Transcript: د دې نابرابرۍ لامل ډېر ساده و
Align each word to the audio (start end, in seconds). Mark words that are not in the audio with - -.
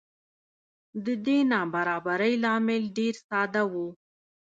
د 1.05 1.07
دې 1.25 1.37
نابرابرۍ 1.51 2.33
لامل 2.43 2.83
ډېر 2.97 3.15
ساده 3.27 3.63
و 3.71 3.73